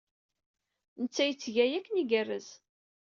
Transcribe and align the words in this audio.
Netta 1.01 1.23
yetteg 1.27 1.55
aya 1.63 1.77
akken 1.77 2.01
igerrez. 2.01 2.47